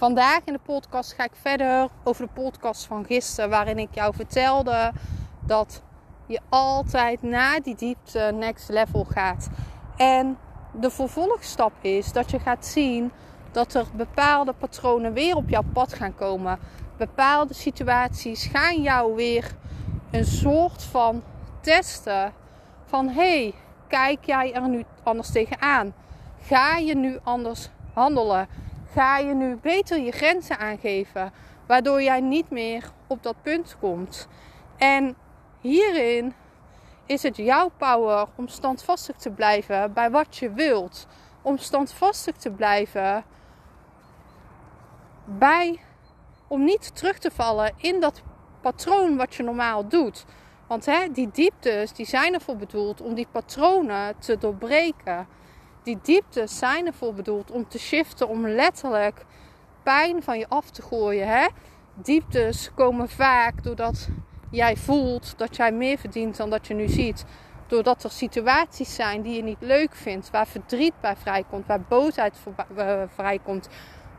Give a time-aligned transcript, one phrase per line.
[0.00, 4.14] Vandaag in de podcast ga ik verder over de podcast van gisteren, waarin ik jou
[4.14, 4.92] vertelde
[5.40, 5.82] dat
[6.26, 9.48] je altijd na die diepte next level gaat.
[9.96, 10.38] En
[10.72, 13.12] de vervolgstap is dat je gaat zien
[13.50, 16.58] dat er bepaalde patronen weer op jouw pad gaan komen.
[16.96, 19.54] Bepaalde situaties gaan jou weer
[20.10, 21.22] een soort van
[21.60, 22.32] testen
[22.84, 23.54] van hey,
[23.88, 25.94] kijk jij er nu anders tegenaan?
[26.42, 28.48] Ga je nu anders handelen?
[28.92, 31.32] Ga je nu beter je grenzen aangeven,
[31.66, 34.28] waardoor jij niet meer op dat punt komt?
[34.76, 35.16] En
[35.60, 36.34] hierin
[37.06, 41.06] is het jouw power om standvastig te blijven bij wat je wilt.
[41.42, 43.24] Om standvastig te blijven
[45.24, 45.80] bij,
[46.46, 48.22] om niet terug te vallen in dat
[48.60, 50.24] patroon wat je normaal doet.
[50.66, 55.26] Want hè, die dieptes die zijn ervoor bedoeld om die patronen te doorbreken.
[55.82, 59.24] Die dieptes zijn ervoor bedoeld om te shiften, om letterlijk
[59.82, 61.28] pijn van je af te gooien.
[61.28, 61.46] Hè?
[61.94, 64.08] Dieptes komen vaak doordat
[64.50, 67.24] jij voelt dat jij meer verdient dan dat je nu ziet.
[67.66, 72.36] Doordat er situaties zijn die je niet leuk vindt, waar verdriet bij vrijkomt, waar boosheid
[72.76, 73.68] eh, vrijkomt,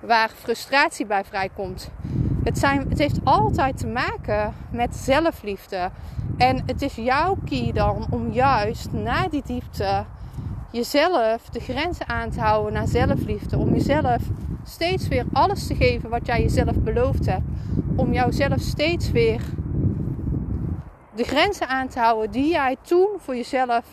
[0.00, 1.90] waar frustratie bij vrijkomt.
[2.44, 5.90] Het, zijn, het heeft altijd te maken met zelfliefde.
[6.36, 10.04] En het is jouw key dan om juist na die diepte
[10.70, 13.58] jezelf de grenzen aan te houden naar zelfliefde.
[13.58, 14.22] Om jezelf
[14.64, 17.44] steeds weer alles te geven wat jij jezelf beloofd hebt.
[17.96, 19.40] Om jouzelf steeds weer
[21.14, 23.84] de grenzen aan te houden die jij toen voor jezelf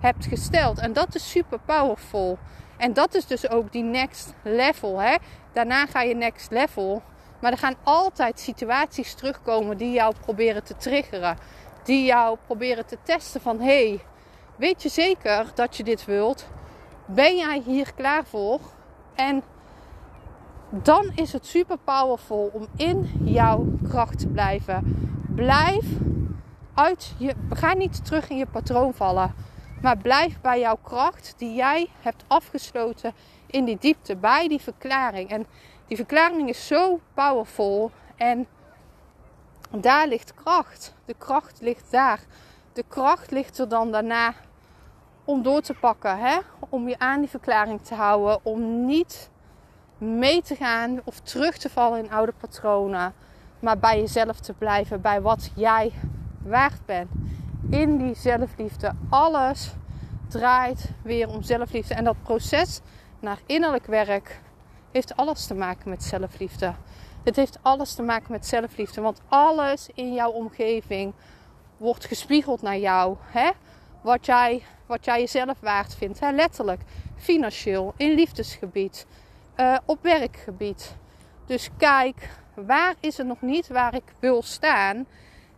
[0.00, 0.78] hebt gesteld.
[0.78, 2.38] En dat is super powerful.
[2.76, 5.00] En dat is dus ook die next level.
[5.00, 5.16] Hè?
[5.52, 7.02] Daarna ga je next level.
[7.40, 11.36] Maar er gaan altijd situaties terugkomen die jou proberen te triggeren.
[11.84, 14.00] Die jou proberen te testen van hé, hey,
[14.56, 16.48] weet je zeker dat je dit wilt?
[17.06, 18.60] Ben jij hier klaar voor?
[19.14, 19.42] En
[20.70, 25.10] dan is het super powerful om in jouw kracht te blijven.
[25.34, 25.84] Blijf
[26.74, 27.34] uit je.
[27.50, 29.34] Ga niet terug in je patroon vallen.
[29.82, 33.12] Maar blijf bij jouw kracht die jij hebt afgesloten
[33.46, 34.16] in die diepte.
[34.16, 35.30] Bij die verklaring.
[35.30, 35.46] En
[35.86, 37.90] die verklaring is zo powerful.
[38.16, 38.46] En
[39.70, 40.94] daar ligt kracht.
[41.04, 42.20] De kracht ligt daar.
[42.76, 44.34] De kracht ligt er dan daarna
[45.24, 46.18] om door te pakken.
[46.18, 46.38] Hè?
[46.68, 48.38] Om je aan die verklaring te houden.
[48.42, 49.30] Om niet
[49.98, 53.14] mee te gaan of terug te vallen in oude patronen.
[53.60, 55.00] Maar bij jezelf te blijven.
[55.00, 55.92] Bij wat jij
[56.42, 57.10] waard bent.
[57.70, 58.92] In die zelfliefde.
[59.08, 59.72] Alles
[60.28, 61.94] draait weer om zelfliefde.
[61.94, 62.80] En dat proces
[63.20, 64.40] naar innerlijk werk
[64.92, 66.74] heeft alles te maken met zelfliefde.
[67.24, 69.00] Het heeft alles te maken met zelfliefde.
[69.00, 71.14] Want alles in jouw omgeving
[71.76, 73.16] wordt gespiegeld naar jou.
[73.20, 73.50] Hè?
[74.00, 76.20] Wat, jij, wat jij jezelf waard vindt.
[76.20, 76.30] Hè?
[76.30, 76.80] Letterlijk.
[77.16, 77.94] Financieel.
[77.96, 79.06] In liefdesgebied.
[79.56, 80.96] Uh, op werkgebied.
[81.46, 85.06] Dus kijk, waar is het nog niet waar ik wil staan?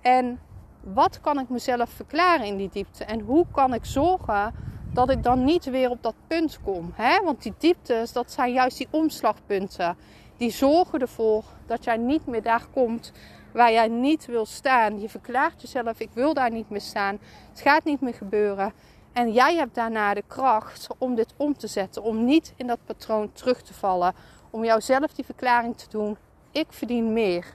[0.00, 0.40] En
[0.80, 3.04] wat kan ik mezelf verklaren in die diepte?
[3.04, 4.54] En hoe kan ik zorgen
[4.92, 6.92] dat ik dan niet weer op dat punt kom?
[6.94, 7.22] Hè?
[7.24, 9.96] Want die dieptes, dat zijn juist die omslagpunten.
[10.36, 13.12] Die zorgen ervoor dat jij niet meer daar komt
[13.54, 15.00] waar jij niet wil staan.
[15.00, 17.18] Je verklaart jezelf, ik wil daar niet meer staan.
[17.50, 18.72] Het gaat niet meer gebeuren.
[19.12, 22.02] En jij hebt daarna de kracht om dit om te zetten.
[22.02, 24.14] Om niet in dat patroon terug te vallen.
[24.50, 26.16] Om jouzelf die verklaring te doen.
[26.50, 27.46] Ik verdien meer.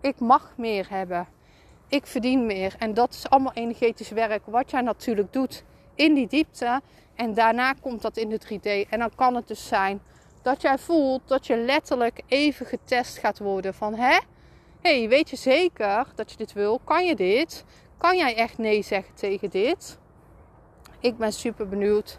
[0.00, 1.26] Ik mag meer hebben.
[1.88, 2.74] Ik verdien meer.
[2.78, 4.42] En dat is allemaal energetisch werk.
[4.46, 5.64] Wat jij natuurlijk doet
[5.94, 6.80] in die diepte.
[7.14, 8.90] En daarna komt dat in de 3D.
[8.90, 10.00] En dan kan het dus zijn
[10.42, 13.74] dat jij voelt dat je letterlijk even getest gaat worden.
[13.74, 14.18] Van hè?
[14.88, 16.80] Hey, weet je zeker dat je dit wil?
[16.84, 17.64] Kan je dit?
[17.98, 19.98] Kan jij echt nee zeggen tegen dit?
[21.00, 22.16] Ik ben super benieuwd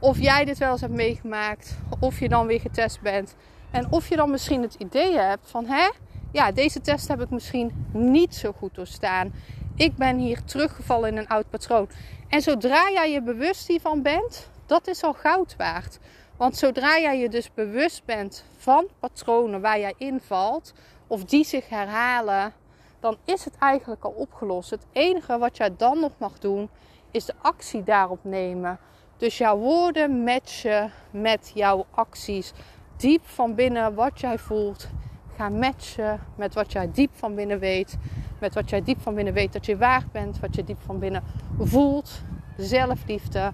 [0.00, 1.78] of jij dit wel eens hebt meegemaakt.
[2.00, 3.36] Of je dan weer getest bent.
[3.70, 5.90] En of je dan misschien het idee hebt van hè?
[6.32, 9.32] Ja, deze test heb ik misschien niet zo goed doorstaan.
[9.76, 11.88] Ik ben hier teruggevallen in een oud patroon.
[12.28, 15.98] En zodra jij je bewust hiervan bent, dat is al goud waard.
[16.36, 20.74] Want zodra jij je dus bewust bent van patronen waar jij invalt,
[21.08, 22.52] of die zich herhalen,
[23.00, 24.70] dan is het eigenlijk al opgelost.
[24.70, 26.68] Het enige wat jij dan nog mag doen,
[27.10, 28.78] is de actie daarop nemen.
[29.16, 32.52] Dus jouw woorden matchen met jouw acties.
[32.96, 34.88] Diep van binnen wat jij voelt.
[35.36, 37.96] Ga matchen met wat jij diep van binnen weet.
[38.40, 40.40] Met wat jij diep van binnen weet dat je waard bent.
[40.40, 41.22] Wat je diep van binnen
[41.58, 42.22] voelt.
[42.56, 43.52] Zelfliefde.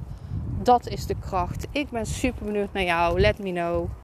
[0.63, 1.67] Dat is de kracht.
[1.71, 3.21] Ik ben super benieuwd naar jou.
[3.21, 4.04] Let me know.